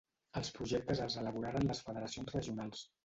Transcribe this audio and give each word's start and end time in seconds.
Els 0.39 0.47
projectes 0.55 1.03
els 1.07 1.17
elaboraren 1.23 1.69
les 1.73 1.83
federacions 1.91 2.35
regionals. 2.39 2.83